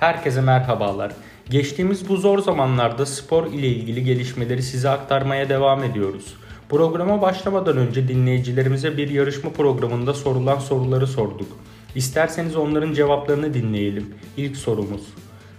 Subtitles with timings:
[0.00, 1.12] Herkese merhabalar.
[1.50, 6.34] Geçtiğimiz bu zor zamanlarda spor ile ilgili gelişmeleri size aktarmaya devam ediyoruz.
[6.68, 11.48] Programa başlamadan önce dinleyicilerimize bir yarışma programında sorulan soruları sorduk.
[11.94, 14.14] İsterseniz onların cevaplarını dinleyelim.
[14.36, 15.02] İlk sorumuz.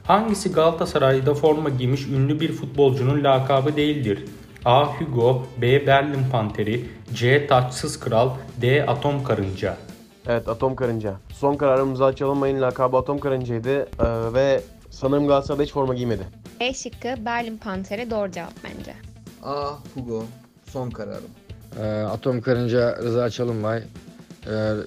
[0.03, 4.25] Hangisi Galatasaray'da forma giymiş ünlü bir futbolcunun lakabı değildir?
[4.65, 4.85] A.
[4.85, 5.87] Hugo B.
[5.87, 7.47] Berlin Panteri C.
[7.47, 8.29] Taçsız Kral
[8.61, 8.85] D.
[8.85, 9.77] Atom Karınca
[10.31, 11.15] Evet Atom Karınca.
[11.33, 16.23] Son kararımızı açalım lakabı Atom Karınca'ydı ee, ve sanırım Galatasaray'da hiç forma giymedi.
[16.59, 18.93] B şıkkı Berlin Panteri doğru cevap bence.
[19.43, 19.73] A.
[19.95, 20.23] Hugo.
[20.65, 21.29] Son kararım.
[21.79, 23.77] Ee, Atom Karınca Rıza Çalınbay.
[23.77, 23.83] Ee,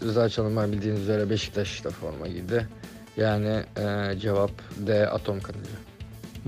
[0.05, 2.69] Rıza Çalınbay bildiğiniz üzere Beşiktaş'ta forma giydi.
[3.17, 5.71] Yani e, cevap D Atom Karınca.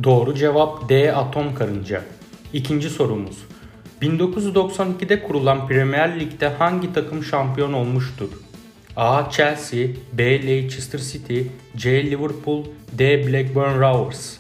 [0.05, 1.15] Doğru cevap D.
[1.15, 2.03] Atom Karınca.
[2.53, 3.39] İkinci sorumuz.
[4.03, 8.29] 1992'de kurulan Premier Lig'de hangi takım şampiyon olmuştur?
[8.97, 9.31] A.
[9.31, 10.43] Chelsea B.
[10.47, 11.41] Leicester City
[11.77, 12.11] C.
[12.11, 13.27] Liverpool D.
[13.27, 14.37] Blackburn Rovers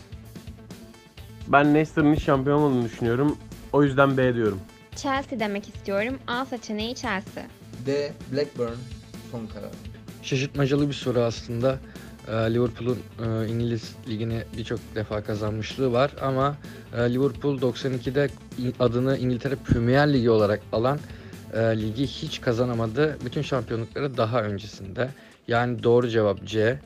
[1.48, 3.36] Ben Leicester'ın hiç şampiyon olmadığını düşünüyorum.
[3.72, 4.61] O yüzden B diyorum.
[4.97, 6.19] Chelsea demek istiyorum.
[6.27, 7.44] A seçeneği Chelsea.
[7.86, 8.12] D.
[8.33, 8.75] Blackburn.
[9.31, 9.77] Son kararım.
[10.22, 11.78] Şaşırtmacalı bir soru aslında.
[12.28, 16.56] Ee, Liverpool'un e, İngiliz ligini birçok defa kazanmışlığı var ama
[16.97, 18.28] e, Liverpool 92'de
[18.81, 20.98] adını İngiltere Premier Ligi olarak alan
[21.55, 23.19] e, ligi hiç kazanamadı.
[23.25, 25.08] Bütün şampiyonlukları daha öncesinde.
[25.48, 26.78] Yani doğru cevap C.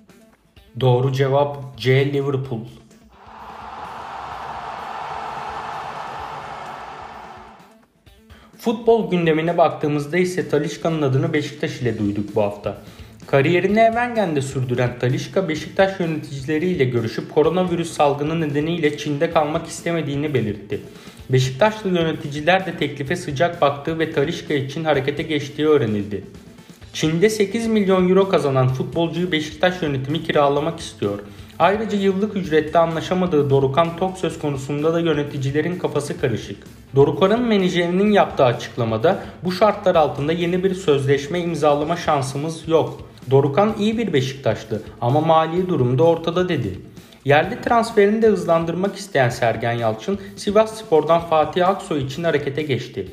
[0.80, 2.12] Doğru cevap C.
[2.12, 2.61] Liverpool.
[8.58, 12.78] Futbol gündemine baktığımızda ise Talişka'nın adını Beşiktaş ile duyduk bu hafta.
[13.27, 20.80] Kariyerini Evengen'de sürdüren Talişka Beşiktaş yöneticileriyle görüşüp koronavirüs salgını nedeniyle Çin'de kalmak istemediğini belirtti.
[21.33, 26.25] Beşiktaşlı yöneticiler de teklife sıcak baktığı ve Talişka için harekete geçtiği öğrenildi.
[26.92, 31.19] Çin'de 8 milyon euro kazanan futbolcuyu Beşiktaş yönetimi kiralamak istiyor.
[31.58, 36.57] Ayrıca yıllık ücrette anlaşamadığı Dorukan Tok söz konusunda da yöneticilerin kafası karışık.
[36.96, 43.01] Dorukan'ın menajerinin yaptığı açıklamada bu şartlar altında yeni bir sözleşme imzalama şansımız yok.
[43.30, 46.80] Dorukan iyi bir Beşiktaşlı ama mali durum da ortada dedi.
[47.25, 53.08] Yerli transferini de hızlandırmak isteyen Sergen Yalçın Sivas Spor'dan Fatih Aksoy için harekete geçti.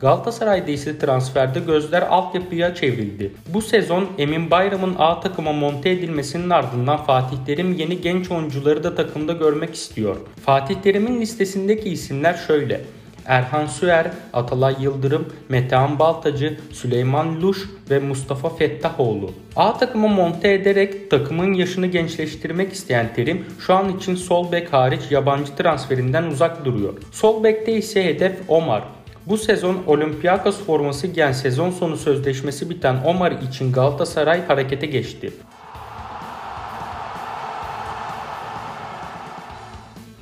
[0.00, 3.32] Galatasaray'da ise transferde gözler altyapıya çevrildi.
[3.48, 8.94] Bu sezon Emin Bayram'ın A takıma monte edilmesinin ardından Fatih Terim yeni genç oyuncuları da
[8.94, 10.16] takımda görmek istiyor.
[10.44, 12.80] Fatih Terim'in listesindeki isimler şöyle.
[13.26, 19.30] Erhan Süer, Atalay Yıldırım, Metehan Baltacı, Süleyman Luş ve Mustafa Fettahoğlu.
[19.56, 25.00] A takımı monte ederek takımın yaşını gençleştirmek isteyen Terim şu an için sol bek hariç
[25.10, 26.94] yabancı transferinden uzak duruyor.
[27.12, 28.82] Sol bekte ise hedef Omar.
[29.26, 35.32] Bu sezon Olympiakos forması giyen sezon sonu sözleşmesi biten Omar için Galatasaray harekete geçti.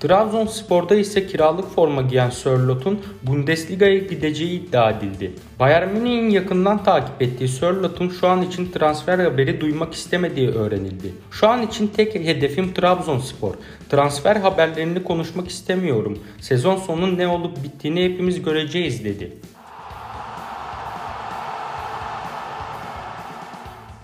[0.02, 5.32] Trabzonspor'da ise kiralık forma giyen Sörlot'un Bundesliga'ya gideceği iddia edildi.
[5.60, 11.12] Bayern Münih'in yakından takip ettiği Sörlot'un şu an için transfer haberi duymak istemediği öğrenildi.
[11.30, 13.54] Şu an için tek hedefim Trabzonspor.
[13.91, 16.18] Transfer haberlerini konuşmak istemiyorum.
[16.41, 19.32] Sezon sonu ne olup bittiğini hepimiz göreceğiz dedi.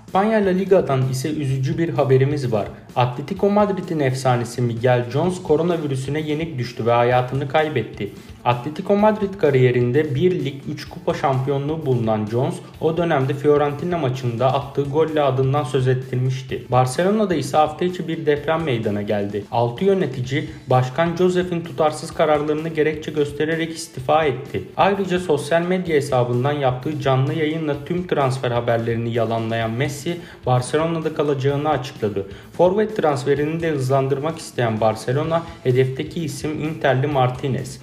[0.09, 2.69] İspanya La Liga'dan ise üzücü bir haberimiz var.
[2.99, 8.13] Atletico Madrid'in efsanesi Miguel Jones koronavirüsüne yenik düştü ve hayatını kaybetti.
[8.45, 14.83] Atletico Madrid kariyerinde 1 lig 3 kupa şampiyonluğu bulunan Jones o dönemde Fiorentina maçında attığı
[14.83, 16.65] golle adından söz ettirmişti.
[16.69, 19.45] Barcelona'da ise hafta içi bir deprem meydana geldi.
[19.51, 24.63] 6 yönetici Başkan Josef'in tutarsız kararlarını gerekçe göstererek istifa etti.
[24.77, 30.17] Ayrıca sosyal medya hesabından yaptığı canlı yayınla tüm transfer haberlerini yalanlayan Messi
[30.47, 32.27] Barcelona'da kalacağını açıkladı.
[32.53, 37.81] Forvet transferini de hızlandırmak isteyen Barcelona hedefteki isim Interli Martinez.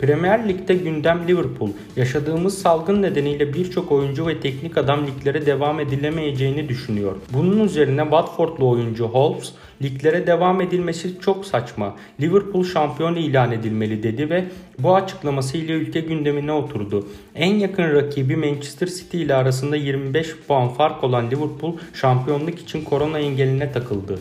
[0.00, 1.70] Premier Lig'de gündem Liverpool.
[1.96, 7.16] Yaşadığımız salgın nedeniyle birçok oyuncu ve teknik adam liglere devam edilemeyeceğini düşünüyor.
[7.32, 9.52] Bunun üzerine Watfordlu oyuncu Holmes,
[9.82, 11.96] liglere devam edilmesi çok saçma.
[12.20, 14.44] Liverpool şampiyon ilan edilmeli dedi ve
[14.78, 17.06] bu açıklamasıyla ülke gündemine oturdu.
[17.34, 23.18] En yakın rakibi Manchester City ile arasında 25 puan fark olan Liverpool şampiyonluk için korona
[23.18, 24.18] engeline takıldı.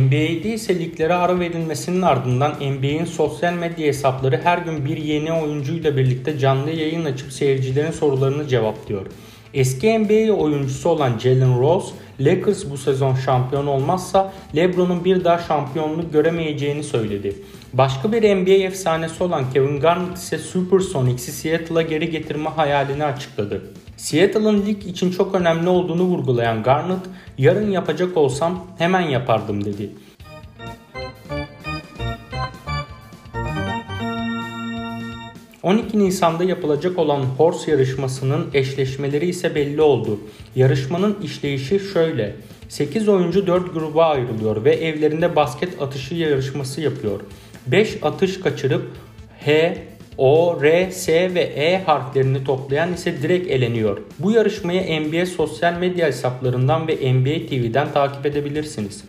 [0.00, 5.96] NBA'de ise liglere ara verilmesinin ardından NBA'in sosyal medya hesapları her gün bir yeni oyuncuyla
[5.96, 9.06] birlikte canlı yayın açıp seyircilerin sorularını cevaplıyor.
[9.54, 16.12] Eski NBA oyuncusu olan Jalen Rose, Lakers bu sezon şampiyon olmazsa LeBron'un bir daha şampiyonluk
[16.12, 17.36] göremeyeceğini söyledi.
[17.78, 23.62] Başka bir NBA efsanesi olan Kevin Garnett ise Supersonics'i Seattle'a geri getirme hayalini açıkladı.
[23.96, 27.00] Seattle'ın lig için çok önemli olduğunu vurgulayan Garnett,
[27.38, 29.90] yarın yapacak olsam hemen yapardım dedi.
[35.62, 40.20] ...12 Nisan'da yapılacak olan horse yarışmasının eşleşmeleri ise belli oldu.
[40.56, 42.36] Yarışmanın işleyişi şöyle.
[42.68, 47.20] 8 oyuncu 4 gruba ayrılıyor ve evlerinde basket atışı yarışması yapıyor.
[47.66, 48.90] 5 atış kaçırıp
[49.40, 49.78] H,
[50.18, 53.98] O, R, S ve E harflerini toplayan ise direkt eleniyor.
[54.18, 59.04] Bu yarışmayı NBA sosyal medya hesaplarından ve NBA TV'den takip edebilirsiniz.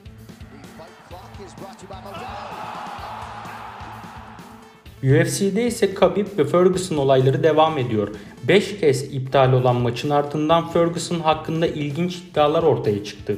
[5.03, 8.07] UFC'de ise Khabib ve Ferguson olayları devam ediyor.
[8.43, 13.37] 5 kez iptal olan maçın ardından Ferguson hakkında ilginç iddialar ortaya çıktı.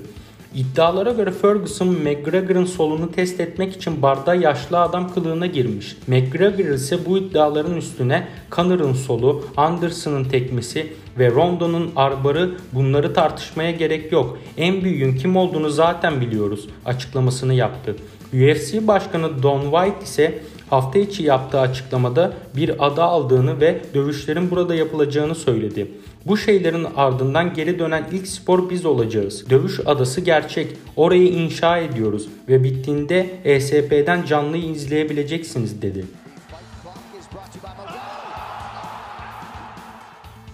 [0.58, 5.98] İddialara göre Ferguson McGregor'ın solunu test etmek için barda yaşlı adam kılığına girmiş.
[6.08, 14.12] McGregor ise bu iddiaların üstüne Connor'ın solu, Anderson'ın tekmesi ve Rondo'nun arbarı bunları tartışmaya gerek
[14.12, 14.38] yok.
[14.58, 17.96] En büyüğün kim olduğunu zaten biliyoruz açıklamasını yaptı.
[18.34, 20.40] UFC Başkanı Don White ise
[20.70, 25.88] hafta içi yaptığı açıklamada bir ada aldığını ve dövüşlerin burada yapılacağını söyledi.
[26.28, 29.50] Bu şeylerin ardından geri dönen ilk spor biz olacağız.
[29.50, 30.68] Dövüş adası gerçek.
[30.96, 36.06] Orayı inşa ediyoruz ve bittiğinde ESP'den canlı izleyebileceksiniz dedi.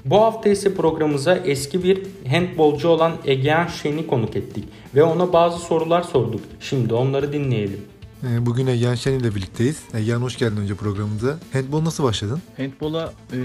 [0.05, 4.63] Bu hafta ise programımıza eski bir handbolcu olan Egehan Şen'i konuk ettik
[4.95, 6.41] ve ona bazı sorular sorduk.
[6.59, 7.81] Şimdi onları dinleyelim.
[8.23, 9.83] Ee, Bugün Egen Şen ile birlikteyiz.
[9.93, 11.37] Egen hoş geldin önce programımıza.
[11.53, 12.41] Handball nasıl başladın?
[12.57, 13.37] Handbola e,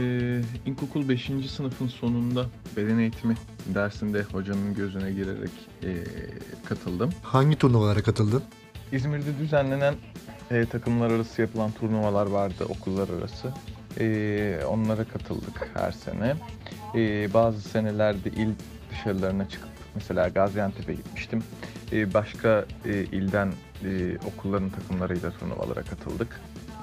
[0.66, 1.30] ilkokul 5.
[1.56, 2.46] sınıfın sonunda
[2.76, 3.34] beden eğitimi
[3.74, 5.50] dersinde hocanın gözüne girerek
[5.82, 5.94] e,
[6.64, 7.10] katıldım.
[7.22, 8.42] Hangi turnuvalara katıldın?
[8.92, 9.94] İzmir'de düzenlenen
[10.50, 13.52] e, takımlar arası yapılan turnuvalar vardı okullar arası.
[14.00, 16.34] E, onlara katıldık her sene.
[16.94, 18.48] E, bazı senelerde il
[18.90, 21.42] dışarılarına çıkıp mesela Gaziantep'e gitmiştim.
[21.92, 23.52] E, başka e, ilden
[23.84, 26.40] e, okulların takımlarıyla turnuvalara katıldık.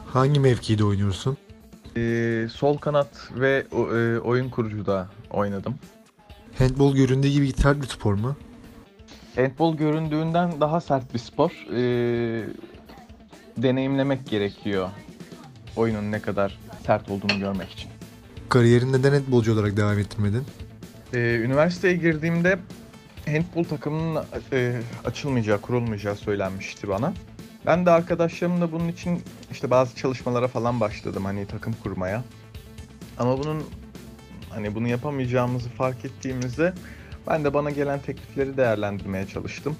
[0.08, 1.38] Hangi mevkide oynuyorsun?
[1.98, 5.76] E, sol kanat ve e, oyun kurucuda oynadım.
[6.58, 8.36] Handball göründüğü gibi sert bir spor mu?
[9.36, 11.52] Handball göründüğünden daha sert bir spor.
[11.74, 12.44] Ee,
[13.58, 14.90] deneyimlemek gerekiyor
[15.76, 17.90] oyunun ne kadar sert olduğunu görmek için.
[18.50, 20.44] Kariyerini neden handbolcu olarak devam ettirmedin?
[21.14, 22.60] Ee, üniversiteye girdiğimde
[23.28, 24.24] handball takımının
[24.54, 27.14] e, açılmayacağı, kurulmayacağı söylenmişti bana.
[27.66, 32.24] Ben de arkadaşlarımla bunun için işte bazı çalışmalara falan başladım hani takım kurmaya.
[33.18, 33.64] Ama bunun
[34.50, 36.74] hani bunu yapamayacağımızı fark ettiğimizde
[37.28, 39.78] ben de bana gelen teklifleri değerlendirmeye çalıştım.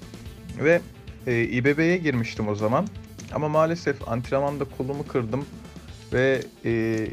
[0.58, 0.80] Ve
[1.26, 2.86] e, İBB'ye girmiştim o zaman.
[3.34, 5.46] Ama maalesef antrenmanda kolumu kırdım
[6.12, 7.06] ve e,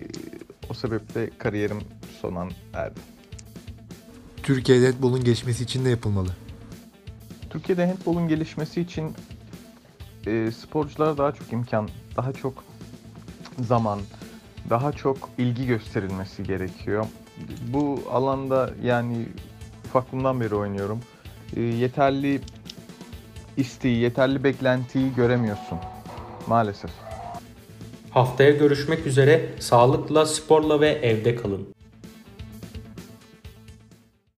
[0.70, 1.80] o sebeple kariyerim
[2.22, 3.00] sona erdi.
[4.44, 6.30] Türkiye'de handball'un geçmesi için ne yapılmalı?
[7.50, 9.14] Türkiye'de handbolun gelişmesi için
[10.28, 12.64] e, sporculara daha çok imkan, daha çok
[13.60, 14.00] zaman,
[14.70, 17.06] daha çok ilgi gösterilmesi gerekiyor.
[17.68, 19.26] Bu alanda yani
[19.86, 21.00] ufaklığımdan beri oynuyorum.
[21.56, 22.42] E, yeterli
[23.58, 25.78] isteği, yeterli beklentiyi göremiyorsun
[26.48, 26.92] maalesef.
[28.10, 29.50] Haftaya görüşmek üzere.
[29.60, 31.68] Sağlıkla, sporla ve evde kalın.